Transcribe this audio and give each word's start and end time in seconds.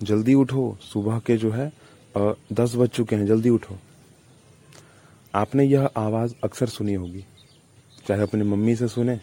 जल्दी 0.00 0.34
उठो, 0.34 0.76
सुबह 0.82 1.18
के 1.18 1.36
जो 1.36 1.50
है 1.50 1.72
दस 2.52 2.74
बज 2.76 2.88
चुके 2.88 3.16
हैं, 3.16 3.26
जल्दी 3.26 3.48
उठो। 3.50 3.78
आपने 5.34 5.64
यह 5.64 5.88
आवाज़ 5.96 6.34
अक्सर 6.44 6.66
सुनी 6.68 6.94
होगी। 6.94 7.24
चाहे 8.06 8.22
अपनी 8.22 8.44
मम्मी 8.44 8.74
से 8.76 8.88
सुने, 8.88 9.18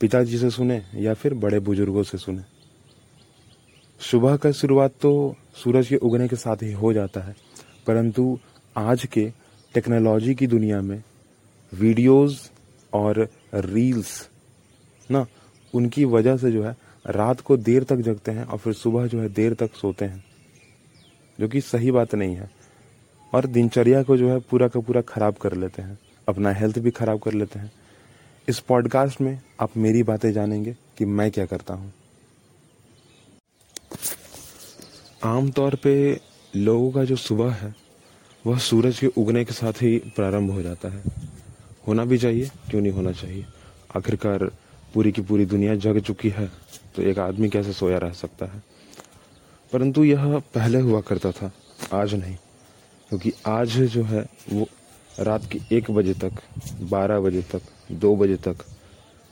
पिताजी 0.00 0.38
से 0.38 0.50
सुने, 0.50 0.82
या 0.94 1.14
फिर 1.14 1.34
बड़े 1.34 1.58
बुज़ुर्गों 1.60 2.02
से 2.02 2.18
सुने। 2.18 2.42
सुबह 4.00 4.36
का 4.36 4.50
शुरुआत 4.52 4.94
तो 5.00 5.34
सूरज 5.56 5.88
के 5.88 5.96
उगने 5.96 6.28
के 6.28 6.36
साथ 6.36 6.62
ही 6.62 6.72
हो 6.72 6.92
जाता 6.92 7.20
है, 7.20 7.34
परंतु 7.86 8.38
आज 8.76 9.04
के 9.04 9.30
टेक्नोलॉजी 9.74 10.34
की 10.34 10.46
दुनिया 10.46 10.80
में 10.80 11.02
वीडियोस 11.72 12.50
और 12.92 13.28
रील्स, 13.54 14.28
ना, 15.08 15.26
उनकी 15.74 16.04
वजह 16.06 16.36
से 16.36 16.52
जो 16.52 16.62
है 16.64 16.76
रात 17.06 17.40
को 17.40 17.56
देर 17.56 17.84
तक 17.84 17.96
जगते 17.96 18.32
हैं 18.32 18.44
और 18.44 18.58
फिर 18.58 18.72
सुबह 18.72 19.06
जो 19.06 19.20
है 19.20 19.28
देर 19.28 19.54
तक 19.54 19.74
सोते 19.74 20.04
हैं, 20.04 20.24
जो 21.38 21.48
कि 21.48 21.60
सही 21.60 21.90
बात 21.90 22.14
नहीं 22.14 22.34
है। 22.36 22.50
और 23.32 23.46
दिनचर्या 23.46 24.02
को 24.02 24.16
जो 24.16 24.28
है 24.28 24.38
पूरा 24.40 24.68
का 24.68 24.80
पूरा 24.80 25.00
खराब 25.00 25.34
कर 25.34 25.54
लेते 25.54 25.82
हैं, 25.82 25.98
अपना 26.28 26.52
हेल्थ 26.52 26.78
भी 26.78 26.90
खराब 26.90 27.20
कर 27.20 27.32
लेते 27.32 27.58
हैं। 27.58 27.72
इस 28.48 28.58
पॉडकास्ट 28.58 29.20
में 29.20 29.40
आप 29.60 29.76
मेरी 29.76 30.02
बातें 30.02 30.32
जानेंगे 30.32 30.76
कि 30.98 31.04
मैं 31.04 31.30
क्या 31.30 31.46
करता 31.46 31.74
हूँ। 31.74 31.92
आमतौर 35.24 35.74
पे 35.74 36.20
लोगों 36.56 36.90
का 36.92 37.04
जो 37.04 37.16
सुबह 37.16 37.52
है, 37.52 37.74
वह 38.44 38.58
सूरज 38.58 38.98
के 38.98 39.06
उगने 39.06 39.44
के 39.44 39.52
साथ 39.52 39.72
ही 39.72 39.98
प्रारंभ 39.98 40.50
हो 40.50 40.62
जाता 40.62 40.88
है। 40.88 41.02
होना 41.88 42.04
भी 42.04 42.18
चाहिए, 42.18 42.50
क्यों 42.70 42.80
नहीं 42.80 42.92
होना 42.92 43.12
चाहिए? 43.12 43.44
आखिरकार 43.96 44.50
पूरी 44.96 45.10
की 45.12 45.22
पूरी 45.28 45.44
दुनिया 45.46 45.74
जग 45.84 45.98
चुकी 46.00 46.28
है 46.36 46.46
तो 46.96 47.02
एक 47.02 47.18
आदमी 47.18 47.48
कैसे 47.50 47.72
सोया 47.72 47.98
रह 47.98 48.12
सकता 48.12 48.46
है? 48.46 48.62
परंतु 49.72 50.04
यह 50.04 50.38
पहले 50.54 50.80
हुआ 50.80 51.00
करता 51.08 51.30
था 51.32 51.50
आज 51.92 52.14
नहीं 52.14 52.36
क्योंकि 53.08 53.32
आज 53.46 53.76
जो 53.94 54.02
है 54.04 54.24
वो 54.52 54.66
रात 55.20 55.48
के 55.52 55.60
एक 55.76 55.90
बजे 55.90 56.14
तक 56.24 56.40
बारह 56.90 57.20
बजे 57.20 57.42
तक 57.52 57.62
दो 57.92 58.14
बजे 58.16 58.36
तक 58.46 58.64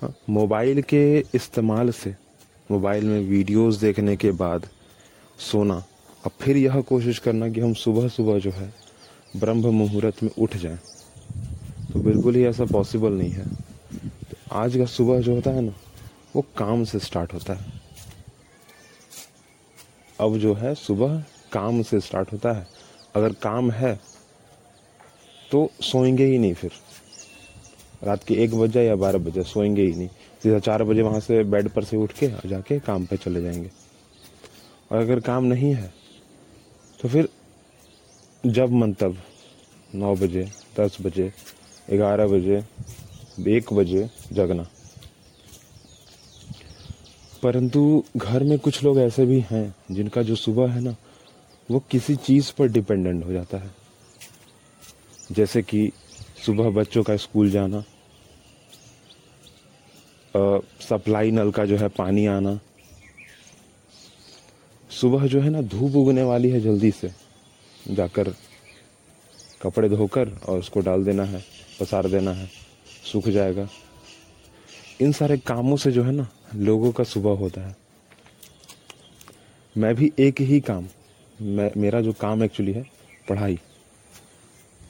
हाँ, 0.03 0.15
मोबाइल 0.31 0.83
के 0.83 1.03
इस्तेमाल 1.35 1.91
से 1.91 2.15
मोबाइल 2.71 3.05
में 3.05 3.21
वीडियोस 3.29 3.77
देखने 3.77 4.17
के 4.17 4.31
बाद 4.45 4.69
सोना 5.51 5.75
और 6.25 6.31
फिर 6.41 6.57
यह 6.57 6.81
कोशिश 6.89 7.19
करना 7.19 7.49
कि 7.49 7.61
हम 7.61 7.75
सुबह 7.89 8.09
सुबह 8.09 8.39
जो 8.39 8.51
है 8.51 8.73
ब्रह्म 9.37 9.75
मुहूर्त 9.75 10.23
में 10.23 10.31
उठ 10.39 10.57
जाएँ। 10.57 10.79
तो 11.93 12.01
बिल्कुल 12.01 12.35
ही 12.35 12.45
ऐसा 12.47 12.65
पॉसिबल 12.65 13.13
नहीं 13.13 13.31
है। 13.31 13.45
आज 14.55 14.77
का 14.77 14.85
सुबह 14.87 15.21
जो 15.21 15.35
होता 15.35 15.51
है 15.51 15.61
ना, 15.61 15.73
वो 16.37 16.43
काम 16.59 16.83
से 16.85 16.99
स्टार्ट 16.99 17.33
होता 17.35 17.55
है। 17.55 17.73
अब 20.19 20.37
जो 20.39 20.53
है, 20.55 20.75
सुबह 20.75 21.23
काम 21.53 21.83
से 21.83 22.01
स्टार्ट 22.01 22.33
होता 22.33 22.53
है। 22.53 22.67
अगर 23.17 23.33
काम 23.43 23.71
है 23.71 23.95
तो 25.51 25.69
सोएँगे 25.83 26.25
ही 26.25 26.39
नहीं 26.39 26.55
फिर। 26.55 26.71
रात 28.03 28.25
के 28.25 28.35
एक 28.35 28.55
बजे 28.55 28.85
या 28.85 28.95
बारह 28.97 29.19
बजे 29.19 29.43
सोएँगे 29.43 29.83
ही 29.83 29.95
नहीं। 29.95 30.09
सीधा 30.43 30.59
चार 30.59 30.85
बजे 30.85 31.03
वहाँ 31.03 31.21
से 31.21 31.43
बेड 31.45 31.69
पर 31.69 31.85
से 31.85 31.97
उठ 31.97 32.13
के 32.13 32.29
जाके 32.49 32.79
काम 32.81 33.07
पे 33.07 33.17
चले 33.17 33.43
जाएँगे। 33.43 33.71
और 34.91 34.99
अगर 34.99 35.21
काम 35.21 35.45
नहीं 35.45 35.75
है 35.75 35.93
तो 37.01 37.09
फिर 37.09 37.29
जब 38.47 38.71
मन 38.73 38.93
तब 38.93 39.17
नौ 39.95 40.15
बजे, 40.17 40.49
दस 40.79 40.97
बजे, 41.03 41.33
ग्यारह 41.91 42.27
बजे 42.27 42.63
एक 43.41 43.73
बजे 43.73 44.11
जगना। 44.33 44.71
परंतु 47.43 48.05
घर 48.17 48.45
में 48.45 48.59
कुछ 48.59 48.83
लोग 48.83 48.99
ऐसे 48.99 49.27
भी 49.27 49.41
हैं, 49.41 49.75
जिनका 49.91 50.23
जो 50.23 50.37
सुबह 50.37 50.73
है 50.73 50.81
ना, 50.81 50.97
वो 51.71 51.79
किसी 51.91 52.17
चीज़ 52.17 52.53
पर 52.59 52.69
डिपेंडेंट 52.69 53.25
हो 53.25 53.33
जाता 53.33 53.59
है। 53.59 53.71
जैसे 55.33 55.63
कि 55.63 55.93
सुबह 56.47 56.71
बच्चों 56.71 57.03
का 57.03 57.17
स्कूल 57.17 57.51
जाना 57.51 57.85
सप्लाई 60.81 61.31
नल 61.31 61.51
का 61.51 61.65
जो 61.65 61.77
है 61.77 61.89
पानी 61.89 62.27
आना। 62.27 62.61
सुबह 64.91 65.27
जो 65.27 65.41
है 65.41 65.51
ना, 65.51 65.63
धूप 65.63 65.97
उगने 65.97 66.23
वाली 66.23 66.51
है 66.51 66.61
जल्दी 66.61 66.91
से। 66.91 67.11
जाकर 67.91 68.35
कपड़े 69.63 69.89
धोकर 69.89 70.29
और 70.29 70.59
उसको 70.59 70.81
डाल 70.81 71.05
देना 71.05 71.25
है, 71.25 71.45
पसार 71.81 72.09
देना 72.09 72.33
है। 72.33 72.64
सूख 73.13 73.29
जाएगा। 73.29 73.69
इन 75.01 75.13
सारे 75.13 75.37
कामों 75.39 75.77
से 75.77 75.93
जो 75.93 76.03
है 76.03 76.13
ना, 76.13 76.29
लोगों 76.57 76.93
का 76.93 77.05
सुबह 77.05 77.31
होता 77.31 77.61
है। 77.61 77.77
मैं 79.77 79.95
भी 79.95 80.13
एक 80.19 80.41
ही 80.41 80.61
काम, 80.61 80.87
मैं, 81.43 81.71
मेरा 81.77 82.01
जो 82.01 82.13
काम 82.13 82.45
एक्चुअली 82.45 82.73
है, 82.73 82.87
पढ़ाई। 83.29 83.59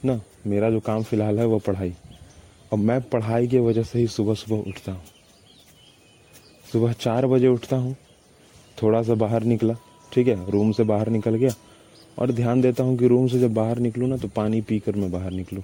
ना, 0.05 0.21
मेरा 0.47 0.69
जो 0.69 0.79
काम 0.79 1.03
फ़िलहाल 1.03 1.39
है, 1.39 1.45
वो 1.45 1.59
पढ़ाई। 1.59 1.93
और 2.71 2.79
मैं 2.79 3.01
पढ़ाई 3.01 3.47
की 3.47 3.59
वजह 3.59 3.83
से 3.83 3.99
ही 3.99 4.07
सुबह 4.07 4.33
सुबह 4.33 4.69
उठता 4.69 4.91
हूँ। 4.91 5.03
सुबह 6.71 6.93
चार 6.93 7.27
बजे 7.27 7.47
उठता 7.47 7.75
हूँ, 7.75 7.95
थोड़ा 8.83 9.03
सा 9.03 9.13
बाहर 9.13 9.43
निकला, 9.43 9.75
ठीक 10.11 10.27
है, 10.27 10.51
रूम 10.51 10.71
से 10.71 10.83
बाहर 10.83 11.09
निकल 11.09 11.35
गया। 11.35 11.51
और 12.19 12.31
ध्यान 12.31 12.61
देता 12.61 12.83
हूँ 12.83 12.97
कि 12.97 13.07
रूम 13.07 13.27
से 13.27 13.39
जब 13.39 13.53
बाहर 13.53 13.77
निकलूँ 13.77 14.09
ना 14.09 14.17
तो 14.17 14.27
पानी 14.27 14.61
पी 14.61 14.79
कर 14.79 14.95
मैं 14.95 15.11
बाहर 15.11 15.31
निकलूँ। 15.31 15.63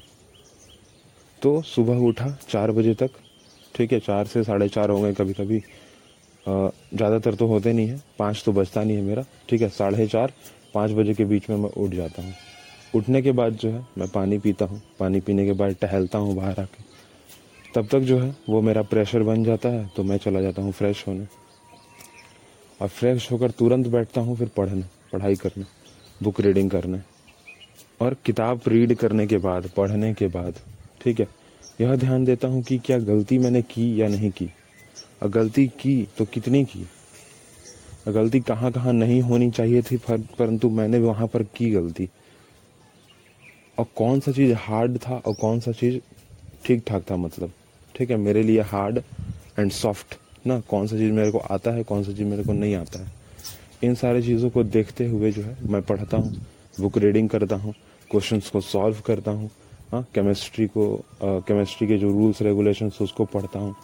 तो 1.42 1.62
सुबह 1.64 1.98
उठा, 2.08 2.30
चार 2.50 2.72
बजे 2.72 2.94
तक। 2.94 3.10
ठीक 3.76 3.92
है, 3.94 4.00
चार 4.00 4.26
से 4.28 4.44
साढ़े 4.44 4.68
चार 4.70 4.90
हो 4.90 5.02
गए 5.02 5.14
कभी 5.14 5.34
कभी 5.34 5.60
ज़्यादातर 6.46 7.36
तो 7.36 7.46
होते 7.48 7.74
नहीं 7.74 7.88
है। 7.88 8.02
पाँच 8.20 8.44
तो 8.46 8.52
बजता 8.52 8.84
नहीं 8.84 8.98
है 8.98 9.04
मेरा। 9.04 9.24
ठीक 9.50 9.62
है, 9.62 9.70
साढ़े 9.70 10.08
चार, 10.08 10.34
पाँच 10.74 10.92
बजे 10.92 11.14
के 11.14 11.26
बीच 11.26 11.50
में 11.50 11.58
मैं 11.58 11.70
उठ 11.72 11.92
जाता 11.92 12.22
हूँ। 12.22 12.34
उठने 12.94 13.22
के 13.22 13.32
बाद 13.32 13.54
जो 13.54 13.70
है, 13.70 13.86
मैं 13.98 14.08
पानी 14.10 14.38
पीता 14.40 14.66
हूँ। 14.66 14.82
पानी 15.00 15.20
पीने 15.20 15.46
के 15.46 15.54
बाद 15.54 15.76
टहलता 15.82 16.18
हूँ 16.18 16.36
बाहर 16.36 16.60
आके। 16.60 16.84
तब 17.74 17.88
तक 17.88 18.00
जो 18.00 18.20
है, 18.20 18.36
वो 18.50 18.62
मेरा 18.62 18.82
प्रेशर 18.84 19.24
बन 19.24 19.44
जाता 19.44 19.70
है 19.70 19.90
तो 19.96 20.04
मैं 20.04 20.18
चला 20.18 20.42
जाता 20.42 20.62
हूँ 20.62 20.72
फ्रेश 20.72 21.04
होने। 21.08 21.28
और 22.80 22.88
फ्रेश 22.90 23.32
होकर 23.32 23.52
तुरंत 23.52 23.88
बैठता 23.88 24.22
हूँ 24.22 24.36
फिर 24.38 24.50
पढ़ने, 24.58 24.84
पढ़ाई 25.14 25.36
करने 25.36 25.66
बुक 26.22 26.40
रीडिंग 26.42 26.70
करने। 26.72 27.00
और 28.02 28.16
किताब 28.26 28.62
रीड 28.68 28.94
करने 28.96 29.28
के 29.28 29.38
बाद, 29.40 29.70
पढ़ने 29.78 30.14
के 30.14 30.28
बाद 30.30 30.54
ठीक 31.02 31.20
है, 31.20 31.28
यह 31.82 31.96
ध्यान 31.96 32.26
देता 32.26 32.48
हूँ 32.48 32.62
कि 32.64 32.78
क्या 32.78 32.98
गलती 33.00 33.38
मैंने 33.40 33.62
की 33.62 34.02
या 34.02 34.08
नहीं 34.08 34.32
की। 34.32 34.50
और 35.24 35.30
गलती 35.30 35.68
की 35.80 35.96
तो 36.18 36.26
कितनी 36.26 36.64
की? 36.66 36.86
गलती 38.08 38.40
कहाँ 38.40 38.72
कहाँ 38.72 38.94
नहीं 38.94 39.22
होनी 39.22 39.50
चाहिए 39.52 39.82
थी 39.82 39.98
परंतु 40.08 40.70
मैंने 40.70 41.00
वहाँ 41.00 41.28
पर 41.28 41.44
की 41.56 41.70
गलती। 41.72 42.08
और 43.80 43.86
कौन 43.96 44.20
सा 44.20 44.32
चीज़ 44.32 44.54
हार्ड 44.58 44.98
था 44.98 45.18
और 45.18 45.34
कौन 45.34 45.60
सा 45.60 45.72
चीज़ 45.72 46.00
ठीक 46.66 46.84
ठाक 46.88 47.04
था 47.12 47.16
मतलब? 47.16 47.52
ठीक 47.96 48.10
है, 48.12 48.18
मेरे 48.18 48.44
लिए 48.44 48.62
हार्ड 48.62 49.02
एंड 49.60 49.72
सॉफ्ट 49.72 50.16
ना? 50.48 50.60
कौन 50.60 50.88
सा 50.88 50.98
चीज़ 50.98 51.12
मेरे 51.12 51.32
को 51.32 51.38
आता 51.38 51.72
है, 51.72 51.84
कौन 51.84 52.04
सा 52.04 52.12
चीज़ 52.12 52.28
मेरे 52.28 52.44
को 52.44 52.54
नहीं 52.54 52.76
आता 52.76 53.00
है? 53.00 53.12
इन 53.84 53.96
सारी 53.96 54.22
चीज़ों 54.22 54.50
को 54.50 54.64
देखते 54.64 55.08
हुए 55.08 55.32
जो 55.32 55.42
है, 55.42 55.58
मैं 55.64 55.82
पढ़ता 55.82 56.18
हूँ 56.18 56.46
बुक 56.80 56.98
रीडिंग 56.98 57.30
करता 57.30 57.56
हूँ 57.56 57.74
क्वेश्चंस 58.12 58.50
को 58.50 58.62
सॉल्व 58.62 59.02
करता 59.06 59.32
हूँ 59.32 59.50
हाँ 59.92 60.02
केमिस्ट्री 60.16 60.66
को 60.68 60.84
केमिस्ट्री 61.24 61.88
के 61.88 61.98
जो 61.98 62.12
रूल्स 62.12 62.42
रेगुलेशंस 62.42 62.98
उसको 63.02 63.26
पढ़ता 63.26 63.60
हूँ। 63.60 63.76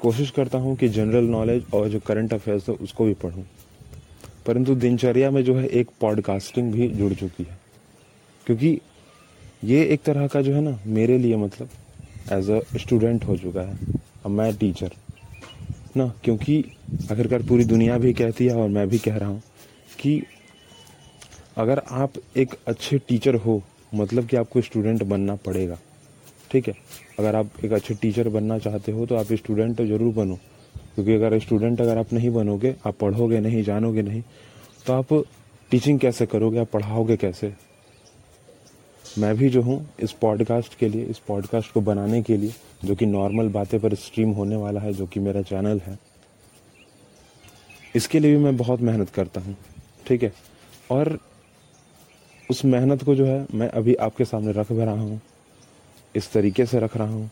कोशिश 0.00 0.30
करता 0.30 0.58
हूँ 0.58 0.74
कि 0.76 0.88
जनरल 0.88 1.24
नॉलेज 1.24 1.64
और 1.74 1.88
जो 1.88 1.98
करंट 2.00 2.32
अफेयर्स 2.34 2.68
है, 2.68 2.74
उसको 2.74 3.04
भी 3.04 3.14
पढ़ूँ। 3.14 3.44
परंतु 4.46 4.74
दिनचर्या 4.74 5.30
में 5.30 5.42
जो 5.44 5.54
है, 5.54 5.66
एक 5.66 5.90
पॉडकास्टिंग 6.00 6.72
भी 6.72 6.88
जुड़ 6.88 7.12
चुकी 7.12 7.44
है। 7.44 7.58
क्योंकि 8.46 8.80
ये 9.64 9.82
एक 9.84 10.02
तरह 10.02 10.26
का 10.26 10.40
जो 10.42 10.54
है 10.54 10.60
ना, 10.60 10.78
मेरे 10.86 11.18
लिए 11.18 11.36
मतलब 11.36 11.68
एज 12.32 12.50
अ 12.50 12.60
स्टूडेंट 12.76 13.24
हो 13.24 13.36
चुका 13.36 13.60
है। 13.60 13.76
अब 14.24 14.30
मैं 14.30 14.54
टीचर 14.56 14.90
ना, 15.96 16.06
क्योंकि 16.24 16.64
आखिरकार 17.10 17.42
पूरी 17.42 17.64
दुनिया 17.64 17.98
भी 17.98 18.12
कहती 18.12 18.46
है 18.46 18.54
और 18.54 18.68
मैं 18.68 18.88
भी 18.88 18.98
कह 18.98 19.16
रहा 19.16 19.28
हूँ 19.28 19.42
कि 20.00 20.22
अगर 21.56 21.82
आप 21.90 22.12
एक 22.36 22.54
अच्छे 22.66 22.98
टीचर 22.98 23.34
हो 23.34 23.62
मतलब 23.92 24.26
कि 24.26 24.36
आपको 24.36 24.60
स्टूडेंट 24.60 25.02
बनना 25.02 25.34
पड़ेगा। 25.36 25.78
ठीक 26.50 26.68
है? 26.68 26.74
अगर 27.18 27.36
आप 27.36 27.64
एक 27.64 27.72
अच्छे 27.72 27.94
टीचर 27.94 28.28
बनना 28.28 28.58
चाहते 28.58 28.92
हो 28.92 29.06
तो 29.06 29.16
आप 29.16 29.32
स्टूडेंट 29.34 29.76
तो 29.76 29.86
ज़रूर 29.86 30.14
बनो। 30.14 30.38
क्योंकि 30.94 31.12
अगर 31.14 31.38
स्टूडेंट 31.38 31.80
अगर 31.80 31.98
आप 31.98 32.12
नहीं 32.12 32.30
बनोगे, 32.30 32.74
आप 32.86 32.96
पढ़ोगे 32.96 33.40
नहीं, 33.40 33.62
जानोगे 33.64 34.02
नहीं 34.02 34.22
तो 34.86 34.92
आप 34.92 35.24
टीचिंग 35.70 35.98
कैसे 36.00 36.26
करोगे? 36.26 36.58
आप 36.58 36.70
पढ़ाओगे 36.70 37.16
कैसे? 37.16 37.52
मैं 39.18 39.34
भी 39.36 39.48
जो 39.48 39.62
हूँ, 39.62 39.86
इस 40.00 40.12
पॉडकास्ट 40.12 40.74
के 40.78 40.88
लिए, 40.88 41.04
इस 41.04 41.18
पॉडकास्ट 41.18 41.72
को 41.72 41.80
बनाने 41.80 42.22
के 42.22 42.36
लिए, 42.36 42.52
जो 42.84 42.94
कि 42.94 43.06
नॉर्मल 43.06 43.48
बातें 43.48 43.78
पर 43.80 43.94
स्ट्रीम 43.94 44.30
होने 44.30 44.56
वाला 44.56 44.80
है, 44.80 44.92
जो 44.92 45.06
कि 45.06 45.20
मेरा 45.20 45.42
चैनल 45.42 45.80
है, 45.86 45.98
इसके 47.96 48.20
लिए 48.20 48.36
भी 48.36 48.42
मैं 48.44 48.56
बहुत 48.56 48.80
मेहनत 48.80 49.10
करता 49.10 49.40
हूँ। 49.40 49.56
ठीक 50.06 50.22
है? 50.22 50.32
और 50.90 51.18
उस 52.52 52.64
मेहनत 52.64 53.02
को 53.02 53.14
जो 53.14 53.26
है 53.26 53.46
मैं 53.54 53.68
अभी 53.70 53.94
आपके 54.06 54.24
सामने 54.24 54.52
रख 54.52 54.72
भी 54.72 54.84
रहा 54.84 54.94
हूँ। 54.94 55.20
इस 56.14 56.30
तरीके 56.32 56.66
से 56.66 56.80
रख 56.80 56.96
रहा 56.96 57.08
हूँ 57.08 57.30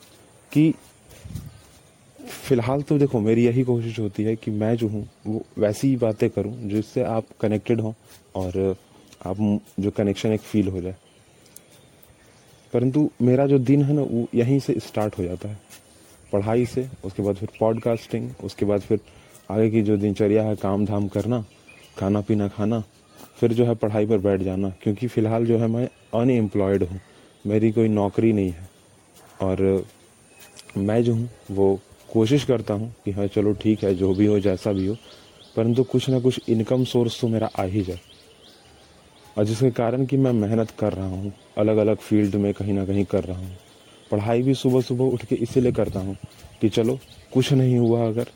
कि 0.53 0.73
फ़िलहाल 2.19 2.83
तो 2.83 2.99
देखो, 2.99 3.21
मेरी 3.21 3.45
यही 3.45 3.63
कोशिश 3.63 3.99
होती 3.99 4.23
है 4.25 4.35
कि 4.37 4.51
मैं 4.51 4.75
जो 4.77 4.89
हूँ, 4.89 5.07
वो 5.27 5.43
वैसी 5.59 5.89
ही 5.89 5.97
बातें 5.97 6.29
करूँ 6.31 6.53
जिससे 6.69 7.03
आप 7.05 7.27
कनेक्टेड 7.41 7.81
हों 7.81 7.93
और 8.35 8.77
आप 9.27 9.37
जो 9.81 9.91
कनेक्शन 9.91 10.33
एक 10.33 10.41
फील 10.43 10.69
हो 10.69 10.81
जाए। 10.81 10.97
परंतु 12.73 13.09
मेरा 13.23 13.47
जो 13.47 13.59
दिन 13.61 13.83
है 13.83 13.95
ना, 13.95 14.03
वो 14.03 14.27
यहीं 14.35 14.59
से 14.61 14.75
स्टार्ट 14.81 15.19
हो 15.19 15.25
जाता 15.25 15.49
है। 15.49 15.59
पढ़ाई 16.33 16.67
से, 16.67 16.89
उसके 17.05 17.23
बाद 17.23 17.37
फिर 17.37 17.49
पॉडकास्टिंग 17.61 18.31
उसके 18.45 18.65
बाद 18.65 18.81
फिर 18.81 19.01
आगे 19.51 19.71
की 19.71 19.83
जो 19.83 19.97
दिनचर्या 19.97 20.43
है 20.43 20.57
काम 20.57 20.87
धाम 20.87 21.09
करना 21.09 21.45
खाना 21.99 22.21
पीना 22.21 22.49
खाना 22.49 22.83
फिर 23.41 23.53
जो 23.53 23.65
है 23.65 23.75
पढ़ाई 23.75 24.07
पर 24.07 24.19
बैठ 24.19 24.41
जाना, 24.41 24.69
क्योंकि 24.83 25.07
फ़िलहाल 25.07 25.47
जो 25.47 25.59
है 25.59 25.67
मैं 25.67 25.89
अनएम्प्लॉयड 26.15 26.83
हूँ। 26.83 27.01
मेरी 27.45 27.73
कोई 27.73 27.89
नौकरी 27.89 28.33
नहीं 28.33 28.51
है। 28.51 28.69
और 29.43 29.85
मैं 30.77 31.03
जो 31.05 31.15
हूँ, 31.15 31.29
वो 31.51 31.79
कोशिश 32.13 32.45
करता 32.45 32.75
हूँ 32.75 32.95
कि 33.05 33.11
हाँ 33.11 33.27
चलो 33.27 33.53
ठीक 33.53 33.85
है, 33.85 33.95
जो 33.95 34.15
भी 34.15 34.27
हो, 34.27 34.39
जैसा 34.41 34.73
भी 34.73 34.87
हो, 34.87 34.97
परंतु 35.57 35.83
कुछ 35.83 36.09
ना 36.09 36.21
कुछ 36.21 36.49
इनकम 36.49 36.85
सोर्स 36.85 37.21
तो 37.21 37.29
मेरा 37.29 37.51
आ 37.59 37.63
ही 37.63 37.83
जाए। 37.83 38.01
और 39.39 39.45
जिसके 39.45 39.71
कारण 39.71 40.07
कि 40.07 40.17
मैं 40.17 40.33
मेहनत 40.33 40.71
कर 40.71 40.93
रहा 40.93 41.07
हूँ 41.07 41.33
अलग 41.59 41.77
अलग 41.77 41.97
फ़ील्ड 41.97 42.35
में 42.35 42.53
कहीं 42.55 42.73
ना 42.73 42.85
कहीं 42.85 43.05
कर 43.05 43.25
रहा 43.25 43.39
हूँ। 43.39 43.57
पढ़ाई 44.11 44.43
भी 44.43 44.55
सुबह 44.55 44.81
सुबह 44.81 45.05
उठ 45.05 45.25
के 45.25 45.35
इसीलिए 45.35 45.73
करता 45.73 46.01
हूँ 46.01 46.17
कि 46.61 46.69
चलो, 46.69 46.99
कुछ 47.35 47.53
नहीं 47.53 47.79
हुआ 47.79 48.07
अगर, 48.07 48.27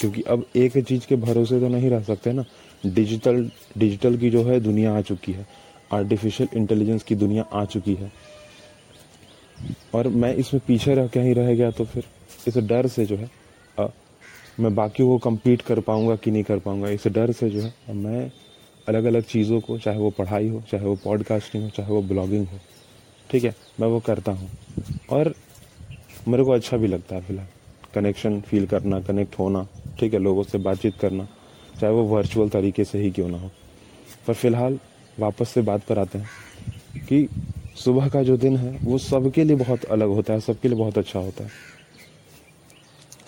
क्योंकि 0.00 0.22
अब 0.22 0.44
एक 0.56 0.78
चीज़ 0.78 1.06
के 1.06 1.16
भरोसे 1.16 1.60
तो 1.60 1.68
नहीं 1.68 1.90
रह 1.90 2.02
सकते 2.02 2.32
ना। 2.32 2.44
डिजिटल 2.86 3.50
डिजिटल 3.78 4.16
की 4.18 4.30
जो 4.30 4.42
है 4.44 4.58
दुनिया 4.60 4.96
आ 4.96 5.00
चुकी 5.02 5.32
है। 5.32 5.46
आर्टिफिशियल 5.92 6.56
इंटेलिजेंस 6.58 7.02
की 7.02 7.14
दुनिया 7.14 7.44
आ 7.52 7.64
चुकी 7.66 7.94
है। 7.94 8.12
और 9.94 10.08
मैं 10.08 10.34
इसमें 10.34 10.60
पीछे 10.66 10.94
रह 10.94 11.06
के 11.06 11.20
ही 11.20 11.32
रह 11.32 11.54
गया 11.54 11.70
तो 11.70 11.84
फिर 11.84 12.04
इस 12.48 12.56
डर 12.58 12.86
से 12.88 13.04
जो 13.06 13.16
है 13.16 13.30
आ, 13.78 13.86
मैं 14.60 14.74
बाकी 14.74 15.02
को 15.02 15.18
कम्पीट 15.20 15.62
कर 15.62 15.80
पाऊँगा 15.80 16.16
कि 16.16 16.30
नहीं 16.30 16.42
कर 16.44 16.58
पाऊँगा। 16.58 16.88
इस 16.88 17.06
डर 17.08 17.32
से 17.32 17.50
जो 17.50 17.60
है 17.60 17.94
मैं 17.94 18.30
अलग 18.86 19.04
अलग 19.04 19.22
चीज़ों 19.24 19.60
को 19.60 19.78
चाहे 19.78 19.98
वो 19.98 20.10
पढ़ाई 20.10 20.48
हो 20.48 20.62
चाहे 20.70 20.84
वो 20.84 20.94
पॉडकास्टिंग 21.04 21.64
हो 21.64 21.70
चाहे 21.70 21.90
वो 21.90 22.02
ब्लॉगिंग 22.02 22.46
हो 22.48 22.58
ठीक 23.30 23.44
है 23.44 23.54
मैं 23.80 23.88
वो 23.88 24.00
करता 24.00 24.32
हूँ। 24.32 24.50
और 25.10 25.34
मेरे 26.28 26.44
को 26.44 26.50
अच्छा 26.50 26.76
भी 26.76 26.86
लगता 26.86 27.16
है 27.16 27.22
फ़िलहाल। 27.22 27.46
कनेक्शन 27.94 28.40
फील 28.40 28.66
करना 28.66 29.00
कनेक्ट 29.00 29.38
होना 29.38 29.66
ठीक 30.00 30.14
है 30.14 30.18
लोगों 30.18 30.42
से 30.42 30.58
बातचीत 30.58 30.98
करना। 31.00 31.26
चाहे 31.80 31.92
वो 31.92 32.02
वर्चुअल 32.06 32.48
तरीके 32.48 32.84
से 32.84 32.98
ही 32.98 33.10
क्यों 33.10 33.28
ना 33.28 33.38
हो। 33.38 33.50
पर 34.26 34.34
फ़िलहाल 34.34 34.78
वापस 35.18 35.48
से 35.48 35.62
बात 35.62 35.84
पर 35.84 35.98
आते 35.98 36.18
हैं 36.18 37.04
कि 37.08 37.28
सुबह 37.76 38.08
का 38.08 38.22
जो 38.22 38.36
दिन 38.36 38.56
है, 38.56 38.78
वो 38.82 38.98
सबके 38.98 39.44
लिए 39.44 39.56
बहुत 39.56 39.84
अलग 39.84 40.08
होता 40.08 40.32
है, 40.32 40.40
सबके 40.40 40.68
लिए 40.68 40.78
बहुत 40.78 40.98
अच्छा 40.98 41.18
होता 41.18 41.44
है। 41.44 41.50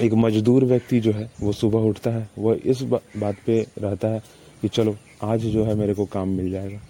एक 0.01 0.13
मजदूर 0.15 0.65
व्यक्ति 0.65 1.01
जो 1.01 1.13
है, 1.13 1.31
वो 1.41 1.53
सुबह 1.53 1.79
उठता 1.81 2.11
है 2.11 2.29
वह 2.39 2.61
इस 2.65 2.83
बात 2.83 3.37
पे 3.47 3.67
रहता 3.79 4.09
है 4.09 4.23
कि 4.63 4.69
चलो, 4.69 4.97
आज 5.23 5.47
जो 5.47 5.65
है 5.65 5.75
मेरे 5.75 5.95
को 5.95 6.05
काम 6.07 6.29
मिल 6.29 6.51
जाएगा। 6.51 6.81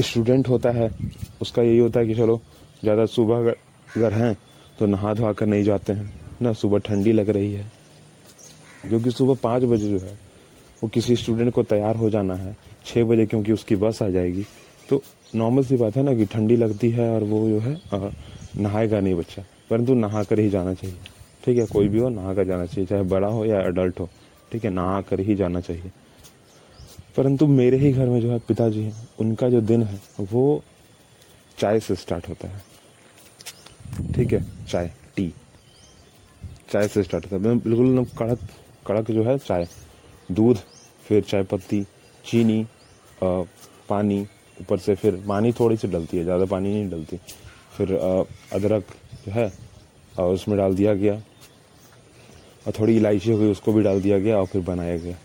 स्टूडेंट 0.00 0.48
होता 0.48 0.70
है, 0.70 0.90
उसका 1.42 1.62
यही 1.62 1.78
होता 1.78 2.00
है 2.00 2.06
कि 2.06 2.14
चलो, 2.14 2.40
ज़्यादा 2.82 3.06
सुबह 3.06 3.50
अगर 3.88 4.12
हैं 4.12 4.36
तो 4.78 4.86
नहा 4.86 5.14
धोवा 5.14 5.32
कर 5.32 5.46
नहीं 5.46 5.64
जाते 5.64 5.92
हैं। 5.92 6.12
ना, 6.42 6.52
सुबह 6.52 6.78
ठंडी 6.78 7.12
लग 7.12 7.28
रही 7.30 7.52
है 7.52 7.70
क्योंकि 8.88 9.10
सुबह 9.10 9.34
पाँच 9.34 9.62
बजे 9.62 9.88
जो 9.88 9.98
है, 9.98 10.18
वो 10.82 10.88
किसी 10.88 11.16
स्टूडेंट 11.16 11.52
को 11.52 11.62
तैयार 11.62 11.96
हो 11.96 12.10
जाना 12.10 12.34
है 12.34 12.56
छः 12.84 13.04
बजे 13.04 13.26
क्योंकि 13.26 13.52
उसकी 13.52 13.76
बस 13.76 14.02
आ 14.02 14.08
जाएगी। 14.08 14.44
तो 14.88 15.02
नॉर्मल 15.34 15.64
सी 15.64 15.76
बात 15.76 15.96
है 15.96 16.02
ना 16.02 16.14
कि 16.14 16.24
ठंडी 16.24 16.56
लगती 16.56 16.90
है 16.90 17.10
और 17.10 17.22
वो 17.22 17.48
जो 17.48 17.58
है 17.58 17.80
नहाएगा 18.56 19.00
नहीं 19.00 19.14
बच्चा। 19.14 19.44
परंतु 19.70 19.94
नहा 19.94 20.22
कर 20.22 20.38
ही 20.38 20.50
जाना 20.50 20.74
चाहिए। 20.74 20.96
ठीक 21.44 21.58
है, 21.58 21.66
कोई 21.66 21.88
भी 21.88 21.98
हो 21.98 22.08
नहा 22.08 22.34
कर 22.34 22.44
जाना 22.44 22.66
चाहिए, 22.66 22.86
चाहे 22.86 23.02
बड़ा 23.02 23.28
हो 23.28 23.44
या 23.44 23.60
अडल्ट 23.60 24.00
हो। 24.00 24.08
ठीक 24.52 24.64
है 24.64 24.70
नहा 24.70 25.00
कर 25.00 25.20
ही 25.20 25.34
जाना 25.34 25.60
चाहिए। 25.60 25.90
परंतु 27.16 27.46
मेरे 27.46 27.76
ही 27.76 27.92
घर 27.92 28.08
में 28.08 28.20
जो 28.20 28.30
है, 28.30 28.38
पिताजी 28.38 28.80
हैं, 28.80 29.08
उनका 29.18 29.48
जो 29.48 29.60
दिन 29.60 29.82
है, 29.82 30.00
वो 30.20 30.62
चाय 31.58 31.80
से 31.80 31.94
स्टार्ट 31.94 32.28
होता 32.28 32.48
है। 32.48 32.62
ठीक 34.14 34.32
है, 34.32 34.44
चाय 34.68 34.90
टी 35.16 35.32
चाय 36.72 36.88
से 36.88 37.02
स्टार्ट 37.02 37.24
होता 37.24 37.48
है। 37.48 37.58
बिल्कुल 37.58 38.04
कड़क 38.18 38.38
कड़क 38.86 39.10
जो 39.10 39.22
है 39.24 39.36
चाय 39.38 39.66
दूध 40.28 40.58
फिर 41.06 41.22
चाय 41.22 41.42
पत्ती 41.44 41.82
चीनी 42.24 42.60
आ, 42.62 43.42
पानी 43.88 44.20
ऊपर 44.60 44.78
से 44.78 44.94
फिर 44.94 45.22
पानी 45.28 45.52
थोड़ी 45.52 45.76
सी 45.76 45.88
डलती 45.88 46.16
है 46.16 46.24
ज़्यादा 46.24 46.44
पानी 46.44 46.72
नहीं 46.72 46.88
डलती। 46.90 47.16
फिर 47.76 47.92
अदरक 47.92 48.84
जो 49.26 49.32
है 49.32 49.52
और 50.14 50.34
उसमें 50.34 50.56
डाल 50.58 50.74
दिया 50.74 50.94
गया। 50.94 51.14
और 52.66 52.72
थोड़ी 52.78 52.96
इलायची 52.96 53.30
हो 53.30 53.38
गई 53.38 53.50
उसको 53.50 53.72
भी 53.72 53.82
डाल 53.82 54.00
दिया 54.02 54.18
गया 54.18 54.38
और 54.38 54.46
फिर 54.46 54.62
बनाया 54.62 54.96
गया। 54.96 55.16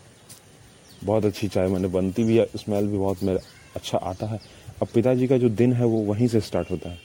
बहुत 1.04 1.26
अच्छी 1.26 1.48
चाय 1.48 1.68
मैंने 1.68 1.88
बनती 1.88 2.24
भी 2.24 2.38
है 2.38 2.46
स्मेल 2.56 2.88
भी 2.88 2.98
बहुत 2.98 3.24
मेरा 3.24 3.40
अच्छा 3.76 3.98
आता 4.00 4.26
है। 4.26 4.40
अब 4.82 4.88
पिताजी 4.94 5.28
का 5.28 5.38
जो 5.38 5.50
दिन 5.52 5.74
है 5.74 5.86
वो 5.86 6.02
वहीं 6.04 6.28
से 6.28 6.42
स्टार्ट 6.42 6.72
होता 6.72 6.90
है। 6.90 7.00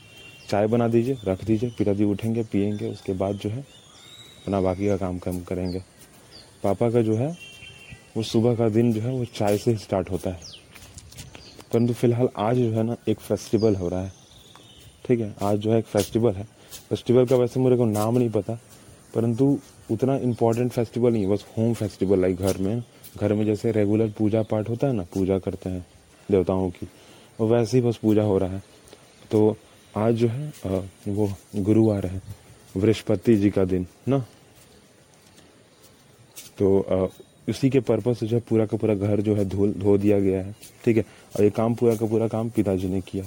चाय 0.49 0.67
बना 0.67 0.89
दीजिए 0.89 1.19
रख 1.25 1.45
दीजिए 1.45 1.71
पिताजी 1.79 2.05
उठेंगे 2.05 2.43
पियेंगे 2.43 2.89
उसके 2.89 3.13
बाद 3.15 3.37
जो 3.37 3.51
है 3.51 3.61
अपना 3.61 4.61
बाकी 4.61 4.87
का 4.87 4.97
काम 4.97 5.19
कम 5.19 5.41
करेंगे। 5.43 5.83
पापा 6.65 6.91
का 6.91 7.03
जो 7.03 7.15
है, 7.17 7.37
वो 8.17 8.23
सुबह 8.23 8.55
का 8.55 8.69
दिन 8.69 8.93
जो 8.93 9.01
है, 9.01 9.11
वो 9.11 9.25
चाय 9.25 9.59
से 9.59 9.77
स्टार्ट 9.77 10.11
होता 10.11 10.31
है। 10.31 10.41
परंतु 11.73 11.93
फ़िलहाल 11.93 12.29
आज 12.37 12.57
जो 12.57 12.71
है 12.71 12.83
ना, 12.83 12.97
एक 13.09 13.19
फेस्टिवल 13.19 13.75
हो 13.77 13.89
रहा 13.89 14.01
है। 14.01 14.13
ठीक 15.05 15.21
है, 15.21 15.35
आज 15.43 15.59
जो 15.59 15.73
है 15.73 15.79
एक 15.79 15.85
फेस्टिवल 15.85 16.33
है। 16.33 16.45
फेस्टिवल 16.91 17.27
का 17.27 17.37
वैसे 17.37 17.61
मेरे 17.61 17.77
को 17.77 17.85
नाम 17.85 18.19
नहीं 18.19 18.31
पता, 18.31 18.59
परंतु 19.15 19.59
उतना 19.91 20.17
इम्पोर्टेंट 20.17 20.73
फेस्टिवल 20.73 21.13
नहीं 21.13 21.23
है 21.23 21.31
बस 21.31 21.45
होम 21.59 21.75
फेस्टिवल 21.75 22.21
लाइक 22.21 22.37
घर 22.37 22.59
में। 22.59 22.83
घर 23.17 23.33
में 23.33 23.45
जैसे 23.47 23.73
रेगुलर 23.73 24.13
पूजा 24.19 24.43
पाठ 24.43 24.69
होता 24.69 24.87
है 24.87 24.93
ना, 24.93 25.03
पूजा 25.15 25.39
करते 25.39 25.71
हैं 25.71 25.87
देवताओं 26.29 26.71
की, 26.71 26.89
और 27.41 27.49
वैसे 27.49 27.79
ही 27.79 27.83
बस 27.83 27.97
पूजा 27.97 28.23
हो 28.23 28.39
रहा 28.39 28.51
है। 28.51 28.63
तो 29.31 29.57
आज 29.95 30.15
जो 30.15 30.29
है 30.29 30.53
वो 31.09 31.33
गुरुवार 31.57 32.07
है 32.07 32.23
बृहस्पति 32.77 33.37
जी 33.37 33.51
का 33.51 33.65
दिन, 33.65 33.87
ना? 34.09 34.25
तो 36.59 37.11
उसी 37.49 37.71
के 37.71 37.81
पर्पज 37.81 38.17
से 38.17 38.27
जो 38.27 38.37
है 38.37 38.43
पूरा 38.49 38.67
का 38.67 38.77
पूरा 38.77 38.95
घर 38.95 39.21
जो 39.21 39.35
है 39.35 39.45
धो 39.45 39.67
धो 39.69 39.97
दिया 39.99 40.19
गया 40.21 40.41
है, 40.41 40.55
ठीक 40.85 40.97
है? 40.97 41.05
और 41.37 41.45
ये 41.45 41.51
काम 41.51 41.75
पूरा 41.75 41.95
का 41.97 42.07
पूरा 42.07 42.29
काम 42.29 42.51
पिताजी 42.51 42.89
ने 42.89 43.01
किया 43.01 43.25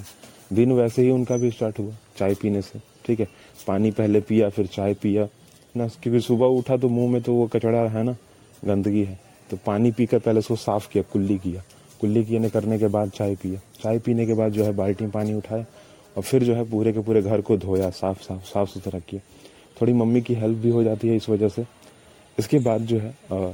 दिन 0.54 0.72
वैसे 0.72 1.02
ही 1.02 1.10
उनका 1.12 1.38
भी 1.38 1.52
स्टार्ट 1.52 1.80
हुआ, 1.80 1.94
चाय 2.18 2.34
पीने 2.34 2.62
से, 2.62 2.80
ठीक 3.06 3.20
है? 3.20 3.28
पानी 3.68 3.92
पहले 3.92 4.20
पिया, 4.22 4.50
फिर 4.50 4.68
चाय 4.68 4.94
पिया। 4.94 5.28
ना, 5.76 5.88
क्योंकि 5.88 6.20
सुबह 6.20 6.46
उठा 6.48 6.78
तो 6.78 6.90
मुँह 6.90 7.12
में 7.12 7.22
तो 7.22 7.34
वो 7.34 7.48
कचड़ा 7.48 7.82
है 7.90 8.04
ना, 8.04 8.16
गंदगी 8.66 9.04
है। 9.04 9.20
तो 9.52 9.58
पानी 9.66 9.92
पीकर 9.92 10.20
पहले 10.20 10.40
उसको 10.40 10.56
साफ़ 10.56 10.88
किया, 10.90 11.04
कुल्ली 11.04 11.38
किया। 11.38 11.64
कुल्ली 12.02 12.24
किए 12.26 12.50
करने 12.50 12.78
के 12.80 12.88
बाद 12.88 13.10
चाय 13.10 13.36
पिया। 13.36 13.60
चाय 13.82 14.00
पीने 14.00 14.26
के 14.26 14.34
बाद 14.34 14.52
जो 14.52 14.64
है 14.64 14.74
बाल्टी 14.76 15.04
में 15.04 15.12
पानी 15.12 15.34
उठाया 15.34 15.66
और 16.18 16.24
फिर 16.24 16.44
जो 16.44 16.54
है 16.56 16.64
पूरे 16.70 16.94
के 16.94 17.00
पूरे 17.00 17.22
घर 17.22 17.42
को 17.42 17.58
धोया, 17.58 17.90
साफ़ 17.92 18.22
साफ़ 18.22 18.44
साफ़ 18.44 18.70
सुथरा 18.70 19.00
किया। 19.00 19.22
थोड़ी 19.82 19.94
मम्मी 19.94 20.22
की 20.22 20.34
हेल्प 20.34 20.58
भी 20.58 20.70
हो 20.70 20.84
जाती 20.84 21.08
है 21.08 21.16
इस 21.16 21.30
वजह 21.30 21.50
से। 21.50 21.66
इसके 22.40 22.60
बाद 22.60 22.82
जो 22.82 23.00
है 23.00 23.10
आ, 23.10 23.52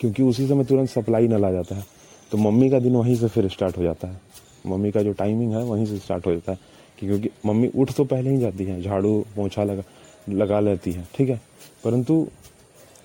क्योंकि 0.00 0.22
उसी 0.22 0.46
समय 0.48 0.64
तुरंत 0.64 0.88
सप्लाई 0.88 1.28
नल 1.28 1.44
आ 1.44 1.50
जाता 1.50 1.74
है। 1.74 1.84
तो 2.32 2.38
मम्मी 2.38 2.68
का 2.70 2.78
दिन 2.78 2.96
वहीं 2.96 3.14
से 3.16 3.28
फिर 3.28 3.48
स्टार्ट 3.48 3.78
हो 3.78 3.82
जाता 3.82 4.08
है। 4.08 4.20
मम्मी 4.66 4.90
का 4.90 5.02
जो 5.02 5.12
टाइमिंग 5.12 5.52
है 5.52 5.62
वहीं 5.64 5.86
से 5.86 5.98
स्टार्ट 5.98 6.26
हो 6.26 6.32
जाता 6.32 6.52
है। 6.52 6.58
कि 6.98 7.06
क्योंकि 7.06 7.30
मम्मी 7.46 7.70
उठ 7.76 7.92
तो 7.92 8.04
पहले 8.04 8.30
ही 8.30 8.38
जाती 8.38 8.64
है 8.64 8.80
झाड़ू 8.82 9.18
पोछा 9.36 9.64
लगा 9.64 9.82
लगा 10.28 10.60
लेती 10.60 10.92
है 10.92 11.06
ठीक 11.14 11.28
है? 11.28 11.40
परंतु 11.84 12.26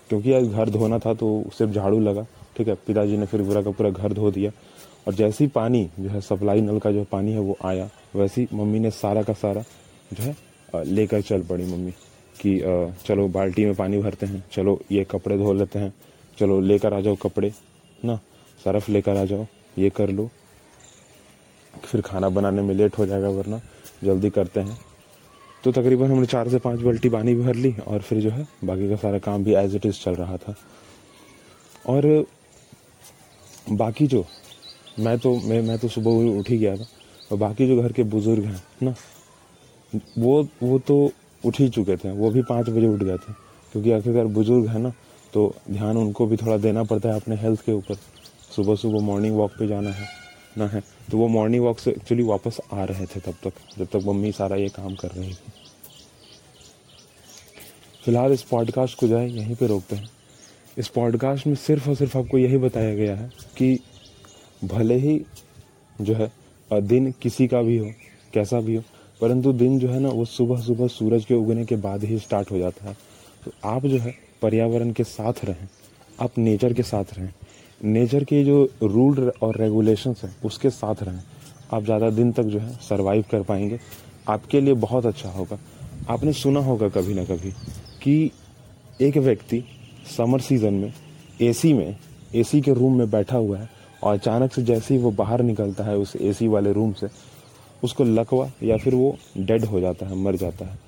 क्योंकि 0.10 0.34
आज 0.34 0.44
घर 0.44 0.70
धोना 0.70 1.00
था 1.00 1.14
तो 1.14 1.44
सिर्फ़ 1.58 1.72
झाड़ू 1.72 2.00
लगा 2.00 2.26
ठीक 2.58 2.68
है? 2.68 2.76
पिताजी 2.88 3.18
ने 3.18 3.26
फिर 3.26 3.42
पूरा 3.44 3.62
का 3.62 3.72
पूरा 3.72 3.90
घर 3.90 4.14
धो 4.14 4.32
दिया। 4.32 4.52
और 5.08 5.14
जैसे 5.14 5.44
ही 5.44 5.50
पानी 5.50 5.90
जो 6.00 6.10
है 6.10 6.22
सप्लाई 6.22 6.62
नल 6.62 6.80
का 6.80 6.92
जो 6.92 7.04
पानी 7.04 7.32
है 7.32 7.40
वो 7.40 7.58
आया 7.66 7.90
वैसे 8.16 8.42
ही 8.42 8.48
मम्मी 8.54 8.80
ने 8.80 8.92
सारा 8.92 9.24
का 9.24 9.34
सारा 9.34 9.64
जो 10.14 10.24
है 10.24 10.36
लेकर 10.86 11.22
चल 11.22 11.42
पड़ी 11.44 11.66
मम्मी। 11.66 11.94
कि 12.40 12.60
चलो 13.06 13.28
बाल्टी 13.30 13.66
में 13.66 13.76
पानी 13.76 13.98
भरते 13.98 14.26
हैं, 14.26 14.44
चलो 14.54 14.80
ये 14.92 15.04
कपड़े 15.12 15.38
धो 15.38 15.54
लेते 15.54 15.80
हैं, 15.80 15.94
चलो 16.38 16.60
लेकर 16.62 16.94
आ 16.94 17.00
जाओ 17.02 17.16
कपड़े, 17.16 17.52
ना, 18.00 18.20
सरफ 18.60 18.90
लेकर 18.90 19.18
आ 19.18 19.26
जाओ, 19.26 19.46
ये 19.78 19.90
कर 19.90 20.10
लो। 20.10 20.30
फिर 21.84 22.02
खाना 22.02 22.30
बनाने 22.30 22.62
में 22.62 22.74
लेट 22.76 22.98
हो 22.98 23.06
जाएगा, 23.06 23.30
वरना 23.30 23.62
जल्दी 24.04 24.30
करते 24.30 24.60
हैं। 24.60 24.78
तो 25.64 25.72
तकरीबन 25.72 26.12
हमने 26.12 26.26
चार 26.26 26.50
से 26.50 26.58
पाँच 26.60 26.80
बाल्टी 26.80 27.10
पानी 27.10 27.36
भर 27.36 27.56
ली 27.56 27.74
और 27.88 28.02
फिर 28.02 28.20
जो 28.22 28.30
है, 28.30 28.48
बाकी 28.64 28.90
का 28.90 28.96
सारा 28.98 29.20
काम 29.20 29.44
भी 29.44 29.54
एज 29.56 29.76
इट 29.76 29.86
इज़ 29.86 30.04
चल 30.04 30.16
रहा 30.16 30.38
था। 30.38 30.56
और 31.88 32.26
बाकी 33.72 34.08
जो, 34.08 34.26
मैं 35.00 35.18
तो 35.20 35.36
मैं 35.40 35.62
मैं 35.62 35.78
तो 35.80 35.88
सुबह 35.88 36.38
उठ 36.40 36.50
ही 36.50 36.58
गया 36.58 36.76
था, 36.78 36.86
और 37.32 37.38
बाकी 37.38 37.68
जो 37.68 37.82
घर 37.82 37.92
के 37.92 38.04
बुज़ुर्ग 38.06 38.44
हैं, 38.46 38.64
ना, 38.84 38.96
वो 40.18 40.48
वो 40.64 40.80
तो 40.80 41.12
उठ 41.46 41.60
ही 41.60 41.70
चुके 41.70 41.96
थे। 41.98 42.12
वो 42.12 42.30
भी 42.32 42.42
पाँच 42.42 42.70
बजे 42.70 42.88
उठ 42.88 43.04
गए 43.04 43.18
थे। 43.18 43.34
क्योंकि 43.72 43.92
आखिरकार 43.92 44.26
बुज़ुर्ग 44.30 44.68
है 44.68 44.80
ना 44.80 44.92
तो 45.34 45.54
ध्यान 45.72 45.98
उनको 45.98 46.26
भी 46.26 46.38
थोड़ा 46.38 46.58
देना 46.58 46.84
पड़ता 46.84 47.10
है 47.10 47.16
अपने 47.16 47.36
हेल्थ 47.36 47.66
के 47.66 47.72
ऊपर। 47.72 47.96
सुबह 48.56 48.76
सुबह 48.76 49.00
मॉर्निंग 49.00 49.36
वॉक 49.36 49.52
पे 49.52 49.68
जाना 49.68 49.90
है, 49.90 50.08
ना 50.58 50.68
है। 50.68 50.82
तो 51.12 51.18
वो 51.18 51.28
मॉर्निंग 51.28 51.64
वॉक 51.64 51.80
से 51.80 51.92
एक्चुअली 51.92 52.24
वापस 52.24 52.58
आ 52.74 52.84
रहे 52.84 53.06
थे 53.06 53.20
तब 53.20 53.36
तक, 53.44 53.54
जब 53.78 53.86
तक 53.86 54.06
मम्मी 54.06 54.32
सारा 54.32 54.56
ये 54.56 54.70
काम 54.70 54.96
कर 54.96 55.12
रही 55.12 55.30
थी। 55.30 55.52
फ़िलहाल 58.06 58.32
इस 58.32 58.42
पॉडकास्ट 58.44 59.00
को 59.00 59.08
जो 59.08 59.18
है 59.18 59.30
यहीं 59.32 59.56
पे 59.56 59.68
रोकते 59.68 59.96
हैं। 59.96 60.10
इस 60.78 60.88
पॉडकास्ट 60.88 61.48
में 61.48 61.56
सिर्फ़ 61.56 61.90
और 61.90 61.96
सिर्फ़ 61.96 62.18
आपको 62.18 62.38
यही 62.38 62.58
बताया 62.58 62.96
गया 62.96 63.16
है 63.16 63.30
कि 63.58 63.80
भले 64.64 64.96
ही 64.96 65.22
जो 66.02 66.14
है, 66.14 66.32
दिन 66.72 67.12
किसी 67.22 67.48
का 67.48 67.62
भी 67.62 67.78
हो, 67.78 67.92
कैसा 68.34 68.60
भी 68.60 68.76
हो 68.76 68.84
परंतु 69.24 69.52
दिन 69.54 69.78
जो 69.80 69.88
है 69.88 70.00
ना, 70.00 70.10
वो 70.10 70.26
सुबह 70.26 70.62
सुबह 70.62 70.88
सूरज 70.88 71.26
के 71.26 71.34
उगने 71.34 71.66
के 71.66 71.76
बाद 71.76 72.04
ही 72.04 72.18
स्टार्ट 72.20 72.52
हो 72.52 72.58
जाता 72.58 72.88
है। 72.90 72.96
तो 73.46 73.52
आप 73.66 73.86
जो 73.86 73.98
है, 73.98 74.14
पर्यावरण 74.42 74.92
के 74.92 75.04
साथ 75.04 75.34
रहें, 75.46 75.68
आप 76.22 76.38
नेचर 76.38 76.74
के 76.74 76.84
साथ 76.84 77.14
रहें। 77.18 77.32
नेचर 77.84 78.24
के 78.24 78.44
जो 78.44 78.64
रूल 78.84 79.32
और 79.42 79.58
रेगुलेशंस 79.58 80.24
हैं, 80.24 80.36
उसके 80.46 80.70
साथ 80.70 81.04
रहें। 81.04 81.22
आप 81.74 81.84
ज़्यादा 81.84 82.10
दिन 82.10 82.32
तक 82.32 82.44
जो 82.44 82.60
है 82.60 82.74
सरवाइव 82.82 83.24
कर 83.32 83.42
पाएँगे। 83.42 83.80
आपके 84.30 84.62
लिए 84.62 84.74
बहुत 84.74 85.06
अच्छा 85.06 85.30
होगा। 85.30 85.60
आपने 86.10 86.34
सुना 86.34 86.60
होगा 86.60 86.90
कभी 86.90 87.14
ना 87.14 87.24
कभी 87.24 87.52
कि 88.02 88.32
एक 89.02 89.18
व्यक्ति 89.18 89.64
समर 90.18 90.40
सीज़न 90.40 90.74
में 90.74 90.94
एसी 91.42 91.74
में 91.74 91.96
एसी 92.36 92.62
के 92.62 92.74
रूम 92.74 92.98
में 92.98 93.10
बैठा 93.12 93.38
हुआ 93.38 93.58
है 93.58 93.70
और 94.04 94.14
अचानक 94.14 94.54
से 94.54 94.62
जैसे 94.62 94.94
ही 94.94 95.02
वो 95.02 95.12
बाहर 95.12 95.42
निकलता 95.42 95.84
है 95.84 95.98
उस 95.98 96.16
एसी 96.16 96.48
वाले 96.48 96.74
रूम 96.74 96.94
से 96.94 97.08
उसको 97.84 98.04
लकवा 98.04 98.50
या 98.64 98.78
फिर 98.78 98.96
वो 98.96 99.16
डेड 99.38 99.66
हो 99.66 99.80
जाता 99.80 100.06
है, 100.06 100.16
मर 100.16 100.36
जाता 100.36 100.66
है। 100.66 100.80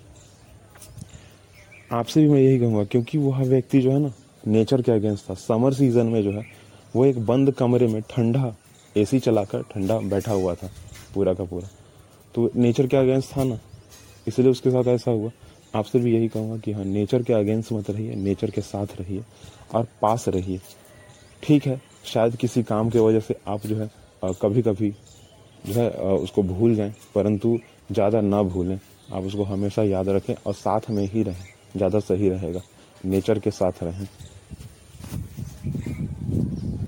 आपसे 1.92 2.22
भी 2.22 2.30
मैं 2.30 2.40
यही 2.40 2.60
कहूँगा, 2.60 2.84
क्योंकि 2.84 3.18
वह 3.18 3.44
व्यक्ति 3.44 3.82
जो 3.82 3.92
है 3.92 4.00
ना 4.00 4.12
नेचर 4.48 4.82
के 4.82 4.92
अगेंस्ट 4.92 5.30
था। 5.30 5.34
समर 5.36 5.74
सीज़न 5.74 6.06
में 6.06 6.22
जो 6.24 6.32
है, 6.32 6.46
वो 6.96 7.06
एक 7.06 7.26
बंद 7.26 7.52
कमरे 7.54 7.88
में 7.88 8.02
ठंडा 8.10 8.56
एसी 8.96 9.20
चलाकर 9.20 9.62
ठंडा 9.72 9.98
बैठा 10.00 10.32
हुआ 10.32 10.54
था, 10.56 10.70
पूरा 11.14 11.34
का 11.34 11.44
पूरा। 11.44 11.68
तो 12.36 12.50
नेचर 12.56 12.88
के 12.88 12.98
अगेंस्ट 12.98 13.38
था 13.38 13.44
ना, 13.44 13.60
इसलिए 14.28 14.50
उसके 14.50 14.72
साथ 14.72 14.88
ऐसा 14.88 15.12
हुआ। 15.12 15.32
आपसे 15.76 16.00
भी 16.00 16.14
यही 16.14 16.28
कहूँगा 16.28 16.58
कि 16.58 16.72
हाँ 16.72 16.84
नेचर 16.86 17.24
के 17.24 17.34
अगेंस्ट 17.34 17.72
मत 17.74 17.90
रहिए 17.90 18.16
नेचर 18.16 18.52
के 18.52 18.62
साथ 18.62 19.00
रहिए 19.00 19.24
और 19.76 19.88
पास 20.02 20.28
रहिए। 20.28 20.60
ठीक 21.44 21.66
है, 21.68 21.82
शायद 22.06 22.36
किसी 22.36 22.64
काम 22.64 22.90
के 22.90 23.00
वजह 23.00 23.20
से 23.20 23.36
आप 23.48 23.66
जो 23.68 23.78
है 23.78 23.90
कभी 24.42 24.62
कभी 24.62 24.94
जो 25.66 25.74
है 25.74 25.90
उसको 25.90 26.44
भूल 26.44 26.76
जाएँ, 26.76 26.94
परंतु 27.16 27.58
ज़्यादा 27.92 28.22
ना 28.22 28.42
भूलें। 28.44 28.80
आप 29.14 29.24
उसको 29.24 29.44
हमेशा 29.44 29.84
याद 29.84 30.10
रखें 30.10 30.34
और 30.38 30.54
साथ 30.54 30.90
में 30.90 31.04
ही 31.06 31.24
रहें, 31.24 31.46
ज़्यादा 31.76 32.00
सही 32.02 32.30
रहेगा। 32.30 32.62
नेचर 33.04 33.40
के 33.40 33.52
साथ 33.52 33.84
रहें। 33.84 34.08